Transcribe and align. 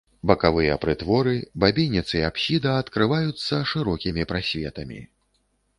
Бакавыя 0.29 0.77
прытворы, 0.85 1.33
бабінец 1.63 2.05
і 2.17 2.23
апсіда 2.31 2.71
адкрываюцца 2.85 3.63
шырокімі 3.75 4.29
прасветамі. 4.35 4.99